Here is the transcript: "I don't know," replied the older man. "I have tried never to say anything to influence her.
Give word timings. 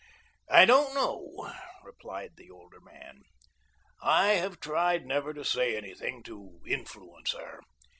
"I 0.49 0.65
don't 0.65 0.95
know," 0.95 1.53
replied 1.83 2.31
the 2.35 2.49
older 2.49 2.81
man. 2.81 3.21
"I 4.01 4.29
have 4.29 4.59
tried 4.59 5.05
never 5.05 5.31
to 5.31 5.45
say 5.45 5.77
anything 5.77 6.23
to 6.23 6.59
influence 6.65 7.33
her. 7.33 7.59